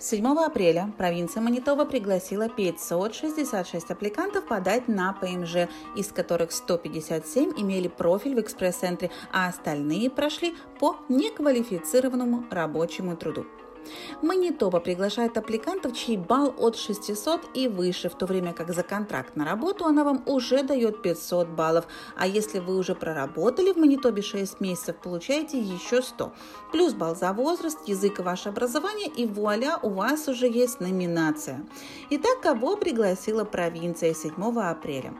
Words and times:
7 0.00 0.26
апреля 0.46 0.90
провинция 0.96 1.42
Манитоба 1.42 1.84
пригласила 1.84 2.48
566 2.48 3.90
аппликантов 3.90 4.46
подать 4.46 4.88
на 4.88 5.12
ПМЖ, 5.12 5.68
из 5.94 6.06
которых 6.10 6.52
157 6.52 7.52
имели 7.58 7.88
профиль 7.88 8.34
в 8.34 8.40
экспресс-центре, 8.40 9.10
а 9.30 9.48
остальные 9.48 10.08
прошли 10.08 10.54
по 10.78 10.96
неквалифицированному 11.10 12.46
рабочему 12.50 13.14
труду. 13.14 13.44
Манитоба 14.22 14.80
приглашает 14.80 15.36
аппликантов, 15.36 15.96
чей 15.96 16.16
балл 16.16 16.54
от 16.58 16.76
600 16.76 17.50
и 17.54 17.68
выше, 17.68 18.08
в 18.08 18.14
то 18.14 18.26
время 18.26 18.52
как 18.52 18.72
за 18.72 18.82
контракт 18.82 19.36
на 19.36 19.44
работу 19.44 19.84
она 19.84 20.04
вам 20.04 20.22
уже 20.26 20.62
дает 20.62 21.02
500 21.02 21.48
баллов. 21.48 21.86
А 22.16 22.26
если 22.26 22.58
вы 22.58 22.76
уже 22.76 22.94
проработали 22.94 23.72
в 23.72 23.76
Манитобе 23.76 24.22
6 24.22 24.60
месяцев, 24.60 24.96
получаете 24.96 25.58
еще 25.58 26.02
100. 26.02 26.32
Плюс 26.72 26.92
балл 26.94 27.16
за 27.16 27.32
возраст, 27.32 27.78
язык 27.86 28.20
и 28.20 28.22
ваше 28.22 28.48
образование, 28.50 29.08
и 29.08 29.26
вуаля, 29.26 29.78
у 29.82 29.90
вас 29.90 30.28
уже 30.28 30.46
есть 30.46 30.80
номинация. 30.80 31.64
Итак, 32.10 32.40
кого 32.42 32.76
пригласила 32.76 33.44
провинция 33.44 34.14
7 34.14 34.32
апреля? 34.60 35.14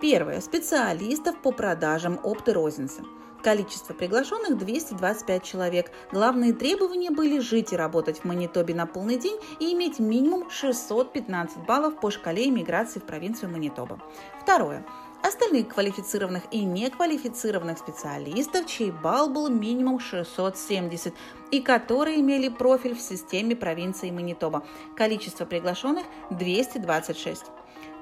Первое. 0.00 0.42
Специалистов 0.42 1.40
по 1.40 1.52
продажам 1.52 2.20
опты 2.22 2.52
розницы. 2.52 3.02
Количество 3.42 3.94
приглашенных 3.94 4.58
225 4.58 5.42
человек. 5.42 5.90
Главные 6.12 6.52
требования 6.52 7.10
были 7.10 7.38
жить 7.38 7.72
и 7.72 7.76
работать 7.76 8.18
в 8.18 8.24
Манитобе 8.24 8.74
на 8.74 8.86
полный 8.86 9.18
день 9.18 9.38
и 9.58 9.72
иметь 9.72 9.98
минимум 9.98 10.50
615 10.50 11.58
баллов 11.66 11.98
по 11.98 12.10
шкале 12.10 12.48
иммиграции 12.48 12.98
в 12.98 13.04
провинцию 13.04 13.50
Манитоба. 13.50 13.98
Второе 14.42 14.84
остальных 15.22 15.68
квалифицированных 15.68 16.44
и 16.50 16.64
неквалифицированных 16.64 17.78
специалистов, 17.78 18.66
чей 18.66 18.90
балл 18.90 19.30
был 19.30 19.48
минимум 19.48 19.98
670 19.98 21.14
и 21.50 21.60
которые 21.60 22.20
имели 22.20 22.48
профиль 22.48 22.94
в 22.94 23.00
системе 23.00 23.56
провинции 23.56 24.10
Манитоба. 24.10 24.64
Количество 24.94 25.44
приглашенных 25.44 26.04
226. 26.30 27.44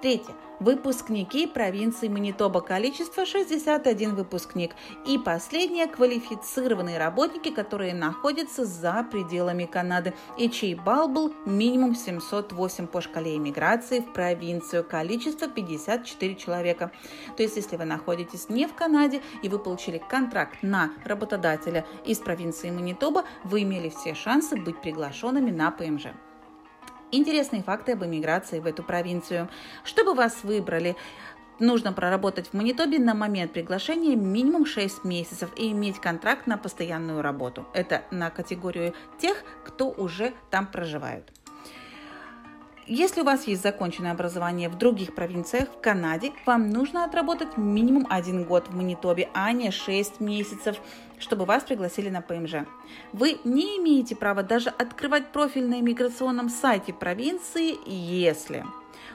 Третье. 0.04 0.34
Выпускники 0.60 1.46
провинции 1.46 2.08
Манитоба. 2.08 2.60
Количество 2.60 3.24
61 3.24 4.14
выпускник. 4.14 4.72
И 5.06 5.16
последнее. 5.16 5.86
Квалифицированные 5.86 6.98
работники, 6.98 7.50
которые 7.50 7.94
находятся 7.94 8.66
за 8.66 9.02
пределами 9.10 9.64
Канады 9.64 10.12
и 10.36 10.50
чей 10.50 10.74
балл 10.74 11.08
был 11.08 11.32
минимум 11.46 11.94
708 11.94 12.86
по 12.86 13.00
шкале 13.00 13.38
иммиграции 13.38 14.00
в 14.00 14.12
провинцию. 14.12 14.84
Количество 14.84 15.48
54 15.48 16.34
человека. 16.34 16.92
То 17.38 17.42
есть, 17.42 17.56
если 17.56 17.78
вы 17.78 17.86
находитесь 17.86 18.50
не 18.50 18.66
в 18.66 18.74
Канаде 18.74 19.22
и 19.40 19.48
вы 19.48 19.58
получили 19.58 19.96
контракт 19.96 20.58
на 20.60 20.92
работодателя 21.06 21.86
из 22.04 22.18
провинции 22.18 22.70
Манитоба, 22.70 23.24
вы 23.42 23.62
имели 23.62 23.88
все 23.88 24.12
шансы 24.12 24.54
быть 24.56 24.82
приглашенными 24.82 25.50
на 25.50 25.70
ПМЖ. 25.70 26.08
Интересные 27.16 27.62
факты 27.62 27.92
об 27.92 28.04
эмиграции 28.04 28.58
в 28.58 28.66
эту 28.66 28.82
провинцию. 28.82 29.48
Чтобы 29.84 30.14
вас 30.14 30.42
выбрали, 30.42 30.96
нужно 31.60 31.92
проработать 31.92 32.48
в 32.48 32.54
Манитобе 32.54 32.98
на 32.98 33.14
момент 33.14 33.52
приглашения 33.52 34.16
минимум 34.16 34.66
6 34.66 35.04
месяцев 35.04 35.48
и 35.56 35.70
иметь 35.70 36.00
контракт 36.00 36.48
на 36.48 36.58
постоянную 36.58 37.22
работу. 37.22 37.68
Это 37.72 38.02
на 38.10 38.30
категорию 38.30 38.94
тех, 39.16 39.44
кто 39.64 39.90
уже 39.90 40.32
там 40.50 40.66
проживает. 40.66 41.30
Если 42.86 43.22
у 43.22 43.24
вас 43.24 43.46
есть 43.46 43.62
законченное 43.62 44.12
образование 44.12 44.68
в 44.68 44.76
других 44.76 45.14
провинциях 45.14 45.70
в 45.70 45.80
Канаде, 45.80 46.32
вам 46.44 46.68
нужно 46.68 47.04
отработать 47.04 47.56
минимум 47.56 48.06
один 48.10 48.44
год 48.44 48.68
в 48.68 48.76
Манитобе, 48.76 49.30
а 49.32 49.52
не 49.52 49.70
6 49.70 50.20
месяцев, 50.20 50.76
чтобы 51.18 51.46
вас 51.46 51.62
пригласили 51.62 52.10
на 52.10 52.20
ПМЖ. 52.20 52.66
Вы 53.14 53.38
не 53.44 53.78
имеете 53.78 54.14
права 54.14 54.42
даже 54.42 54.68
открывать 54.68 55.32
профиль 55.32 55.66
на 55.66 55.80
иммиграционном 55.80 56.50
сайте 56.50 56.92
провинции, 56.92 57.78
если 57.86 58.66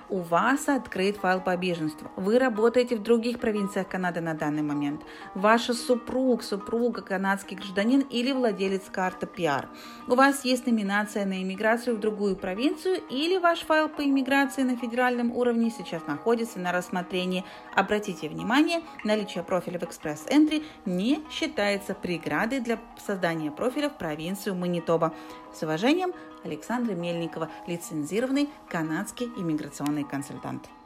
у 0.10 0.20
вас 0.20 0.68
открыт 0.68 1.18
файл 1.18 1.42
по 1.42 1.56
беженству. 1.56 2.10
Вы 2.16 2.40
работаете 2.40 2.96
в 2.96 3.04
других 3.04 3.40
провинциях 3.40 3.88
Канады 3.88 4.22
на 4.22 4.34
данный 4.34 4.62
момент. 4.62 5.02
Ваша 5.36 5.74
супруг, 5.74 6.44
супруга, 6.44 7.02
канадский 7.02 7.58
гражданин 7.58 8.02
или 8.02 8.32
владелец 8.32 8.84
карты 8.92 9.28
PR. 9.28 9.68
У 10.08 10.16
вас 10.16 10.46
есть 10.46 10.66
номинация 10.66 11.26
на 11.26 11.42
иммиграцию 11.42 11.96
в 11.96 12.00
другую 12.00 12.36
провинцию 12.36 13.02
или 13.10 13.38
ваш 13.38 13.60
файл 13.60 13.90
по 13.90 14.04
иммиграции 14.04 14.64
на 14.64 14.76
федеральном 14.76 15.32
уровне 15.32 15.70
сейчас 15.70 16.06
находится 16.08 16.60
на 16.60 16.72
рассмотрении. 16.72 17.46
Обратите 17.76 18.30
внимание, 18.30 18.82
наличие 19.04 19.44
профиля 19.44 19.80
в 19.80 19.84
Express 19.84 20.28
Entry 20.30 20.64
не 20.86 21.24
считается 21.32 21.94
преградой 21.94 22.60
для 22.60 22.80
создания 23.06 23.52
профиля 23.52 23.90
в 23.90 23.98
провинцию 23.98 24.56
Манитоба. 24.56 25.14
С 25.54 25.64
уважением, 25.64 26.14
Александра 26.44 26.94
Мельникова, 26.94 27.50
лицензированный 27.68 28.50
канадский 28.70 29.28
иммиграционный 29.38 29.69
persone 29.70 30.00
e 30.00 30.06
consultante. 30.08 30.79